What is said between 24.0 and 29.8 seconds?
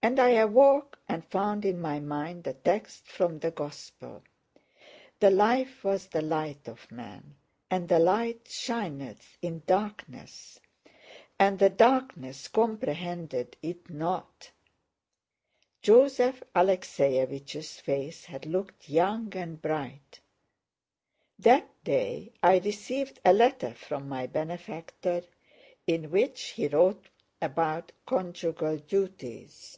my benefactor in which he wrote about "conjugal duties."